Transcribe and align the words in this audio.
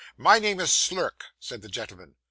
'My 0.17 0.39
name 0.39 0.59
is 0.59 0.71
Slurk,' 0.73 1.25
said 1.39 1.61
the 1.61 1.69
gentleman. 1.69 2.15